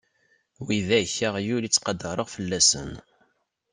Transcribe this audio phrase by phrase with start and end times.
[0.65, 2.91] Widak aɣyul i ttqadareɣ fell-asen.